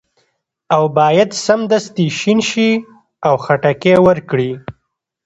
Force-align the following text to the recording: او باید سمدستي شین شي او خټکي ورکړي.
او 0.75 0.83
باید 0.97 1.29
سمدستي 1.45 2.07
شین 2.19 2.39
شي 2.49 2.69
او 3.27 3.33
خټکي 3.43 3.95
ورکړي. 4.07 4.51